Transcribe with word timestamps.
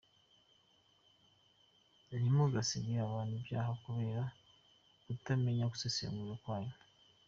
Ntimugasige 2.05 2.93
abantu 3.05 3.33
ibyaha 3.39 3.71
kubera 3.83 4.23
kutamenya 5.03 5.63
gusesengura 5.71 6.33
kwanyu. 6.43 6.75